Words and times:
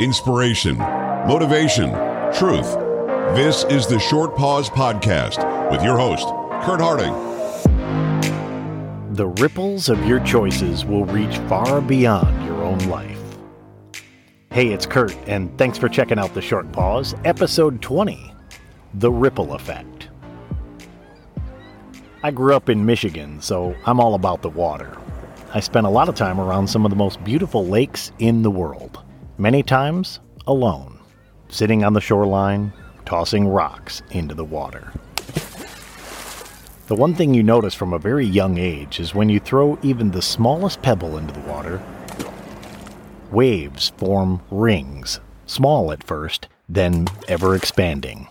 inspiration, 0.00 0.78
motivation, 0.78 1.90
truth. 2.32 2.72
This 3.34 3.64
is 3.64 3.88
the 3.88 3.98
Short 3.98 4.36
Pause 4.36 4.70
Podcast 4.70 5.70
with 5.72 5.82
your 5.82 5.98
host, 5.98 6.28
Kurt 6.64 6.80
Harding. 6.80 7.12
The 9.14 9.26
ripples 9.26 9.88
of 9.88 10.06
your 10.06 10.20
choices 10.20 10.84
will 10.84 11.04
reach 11.06 11.36
far 11.48 11.80
beyond 11.80 12.44
your 12.44 12.62
own 12.62 12.78
life. 12.88 13.18
Hey, 14.52 14.68
it's 14.68 14.86
Kurt, 14.86 15.16
and 15.26 15.56
thanks 15.58 15.78
for 15.78 15.88
checking 15.88 16.18
out 16.18 16.32
the 16.32 16.42
Short 16.42 16.70
Pause, 16.70 17.16
episode 17.24 17.82
20 17.82 18.32
The 18.94 19.10
Ripple 19.10 19.54
Effect. 19.54 20.10
I 22.22 22.30
grew 22.30 22.54
up 22.54 22.68
in 22.68 22.86
Michigan, 22.86 23.40
so 23.40 23.74
I'm 23.84 23.98
all 23.98 24.14
about 24.14 24.42
the 24.42 24.48
water. 24.48 24.96
I 25.54 25.58
spent 25.58 25.86
a 25.86 25.90
lot 25.90 26.08
of 26.08 26.14
time 26.14 26.40
around 26.40 26.68
some 26.68 26.84
of 26.84 26.90
the 26.90 26.96
most 26.96 27.22
beautiful 27.24 27.66
lakes 27.66 28.12
in 28.20 28.42
the 28.42 28.50
world, 28.50 29.02
many 29.38 29.62
times 29.62 30.20
alone, 30.46 30.98
sitting 31.48 31.84
on 31.84 31.92
the 31.92 32.00
shoreline, 32.00 32.72
tossing 33.06 33.46
rocks 33.46 34.02
into 34.10 34.34
the 34.34 34.44
water. 34.44 34.92
The 36.88 36.96
one 36.96 37.14
thing 37.14 37.34
you 37.34 37.42
notice 37.42 37.74
from 37.74 37.92
a 37.92 37.98
very 37.98 38.26
young 38.26 38.58
age 38.58 38.98
is 38.98 39.14
when 39.14 39.28
you 39.28 39.38
throw 39.38 39.78
even 39.82 40.10
the 40.10 40.22
smallest 40.22 40.82
pebble 40.82 41.16
into 41.18 41.32
the 41.32 41.48
water, 41.48 41.82
waves 43.30 43.90
form 43.96 44.40
rings, 44.50 45.20
small 45.46 45.92
at 45.92 46.02
first, 46.02 46.48
then 46.68 47.06
ever 47.28 47.54
expanding. 47.54 48.28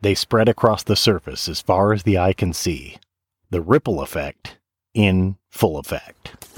They 0.00 0.14
spread 0.14 0.48
across 0.48 0.82
the 0.82 0.96
surface 0.96 1.48
as 1.48 1.60
far 1.60 1.92
as 1.92 2.02
the 2.02 2.18
eye 2.18 2.32
can 2.32 2.52
see. 2.52 2.96
The 3.50 3.60
ripple 3.60 4.00
effect 4.00 4.58
in 4.94 5.36
full 5.48 5.78
effect. 5.78 6.51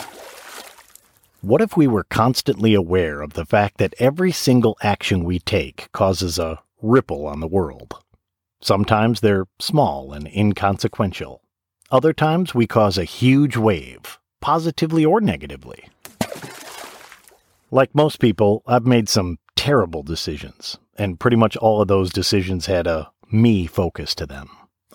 What 1.44 1.60
if 1.60 1.76
we 1.76 1.86
were 1.86 2.04
constantly 2.04 2.72
aware 2.72 3.20
of 3.20 3.34
the 3.34 3.44
fact 3.44 3.76
that 3.76 3.92
every 3.98 4.32
single 4.32 4.78
action 4.80 5.24
we 5.24 5.38
take 5.38 5.92
causes 5.92 6.38
a 6.38 6.60
ripple 6.80 7.26
on 7.26 7.40
the 7.40 7.46
world? 7.46 8.02
Sometimes 8.62 9.20
they're 9.20 9.44
small 9.58 10.14
and 10.14 10.26
inconsequential. 10.26 11.42
Other 11.90 12.14
times 12.14 12.54
we 12.54 12.66
cause 12.66 12.96
a 12.96 13.04
huge 13.04 13.58
wave, 13.58 14.18
positively 14.40 15.04
or 15.04 15.20
negatively. 15.20 15.86
Like 17.70 17.94
most 17.94 18.20
people, 18.20 18.62
I've 18.66 18.86
made 18.86 19.10
some 19.10 19.38
terrible 19.54 20.02
decisions, 20.02 20.78
and 20.96 21.20
pretty 21.20 21.36
much 21.36 21.58
all 21.58 21.82
of 21.82 21.88
those 21.88 22.10
decisions 22.10 22.64
had 22.64 22.86
a 22.86 23.10
me 23.30 23.66
focus 23.66 24.14
to 24.14 24.24
them. 24.24 24.48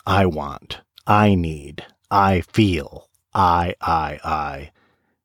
I 0.04 0.26
want, 0.26 0.82
I 1.06 1.36
need, 1.36 1.86
I 2.10 2.42
feel, 2.42 3.08
I, 3.36 3.76
I, 3.80 4.20
I. 4.24 4.72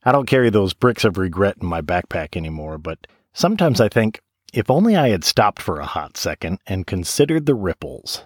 I 0.05 0.13
don't 0.13 0.27
carry 0.27 0.51
those 0.51 0.75
bricks 0.75 1.05
of 1.05 1.17
regret 1.17 1.57
in 1.63 1.67
my 1.67 1.81
backpack 1.81 2.37
anymore, 2.37 2.77
but 2.77 3.07
sometimes 3.33 3.81
I 3.81 3.89
think 3.89 4.21
if 4.53 4.71
only 4.71 4.97
I 4.97 5.09
had 5.09 5.25
stopped 5.25 5.63
for 5.63 5.81
a 5.81 5.87
hot 5.87 6.17
second 6.17 6.59
and 6.67 6.87
considered 6.87 7.47
the 7.47 7.55
ripples. 7.55 8.23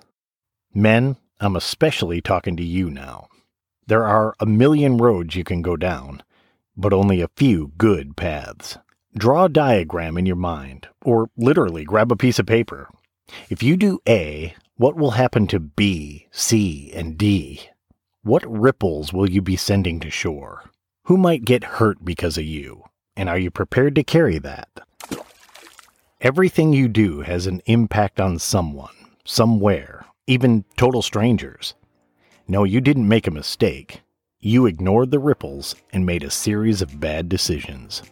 Men, 0.74 1.16
I'm 1.40 1.56
especially 1.56 2.20
talking 2.20 2.56
to 2.56 2.64
you 2.64 2.90
now. 2.90 3.28
There 3.86 4.04
are 4.04 4.34
a 4.40 4.44
million 4.44 4.98
roads 4.98 5.36
you 5.36 5.44
can 5.44 5.62
go 5.62 5.76
down, 5.76 6.22
but 6.76 6.92
only 6.92 7.20
a 7.20 7.30
few 7.36 7.72
good 7.78 8.16
paths. 8.16 8.76
Draw 9.16 9.44
a 9.44 9.48
diagram 9.48 10.18
in 10.18 10.26
your 10.26 10.36
mind, 10.36 10.88
or 11.02 11.30
literally 11.36 11.84
grab 11.84 12.12
a 12.12 12.16
piece 12.16 12.38
of 12.38 12.46
paper. 12.46 12.88
If 13.48 13.62
you 13.62 13.76
do 13.76 14.00
A, 14.06 14.54
what 14.76 14.96
will 14.96 15.12
happen 15.12 15.46
to 15.48 15.60
B, 15.60 16.26
C, 16.30 16.92
and 16.94 17.16
D? 17.16 17.68
What 18.22 18.44
ripples 18.46 19.12
will 19.12 19.30
you 19.30 19.40
be 19.40 19.56
sending 19.56 20.00
to 20.00 20.10
shore? 20.10 20.70
Who 21.08 21.16
might 21.16 21.46
get 21.46 21.64
hurt 21.64 22.04
because 22.04 22.36
of 22.36 22.44
you? 22.44 22.84
And 23.16 23.30
are 23.30 23.38
you 23.38 23.50
prepared 23.50 23.94
to 23.94 24.04
carry 24.04 24.38
that? 24.40 24.68
Everything 26.20 26.74
you 26.74 26.86
do 26.86 27.20
has 27.20 27.46
an 27.46 27.62
impact 27.64 28.20
on 28.20 28.38
someone, 28.38 28.92
somewhere, 29.24 30.04
even 30.26 30.66
total 30.76 31.00
strangers. 31.00 31.72
No, 32.46 32.62
you 32.64 32.82
didn't 32.82 33.08
make 33.08 33.26
a 33.26 33.30
mistake. 33.30 34.02
You 34.38 34.66
ignored 34.66 35.10
the 35.10 35.18
ripples 35.18 35.74
and 35.94 36.04
made 36.04 36.24
a 36.24 36.30
series 36.30 36.82
of 36.82 37.00
bad 37.00 37.30
decisions. 37.30 38.02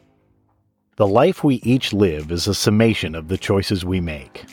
The 0.97 1.07
life 1.07 1.45
we 1.45 1.57
each 1.57 1.93
live 1.93 2.33
is 2.33 2.47
a 2.47 2.55
summation 2.55 3.15
of 3.15 3.29
the 3.29 3.37
choices 3.37 3.85
we 3.85 4.01
make. 4.01 4.47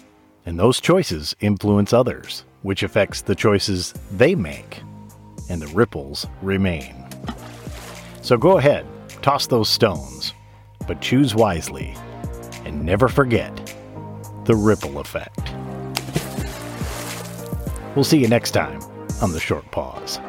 And 0.46 0.60
those 0.60 0.82
choices 0.82 1.34
influence 1.40 1.94
others, 1.94 2.44
which 2.62 2.84
affects 2.84 3.22
the 3.22 3.36
choices 3.36 3.94
they 4.12 4.36
make. 4.36 4.82
And 5.50 5.62
the 5.62 5.74
ripples 5.74 6.28
remain. 6.42 7.03
So 8.24 8.38
go 8.38 8.58
ahead, 8.58 8.86
toss 9.22 9.48
those 9.48 9.68
stones, 9.68 10.34
but 10.88 11.02
choose 11.02 11.36
wisely. 11.36 11.94
And 12.64 12.86
never 12.86 13.10
forget 13.10 13.54
the 14.46 14.56
ripple 14.56 15.00
effect. 15.00 15.54
We'll 17.96 18.06
see 18.06 18.20
you 18.20 18.30
next 18.30 18.52
time 18.52 18.80
on 19.22 19.34
the 19.34 19.42
short 19.42 19.70
pause. 19.72 20.22